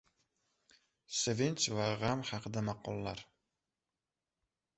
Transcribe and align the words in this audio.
Sevinch 1.19 1.67
va 1.75 1.85
g‘am 2.05 2.25
haqida 2.31 2.65
maqollar. 2.71 3.23